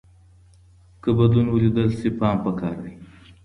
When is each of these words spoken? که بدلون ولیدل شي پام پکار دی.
که 1.01 1.09
بدلون 1.17 1.47
ولیدل 1.53 1.89
شي 1.99 2.09
پام 2.19 2.37
پکار 2.43 2.75
دی. 2.83 2.91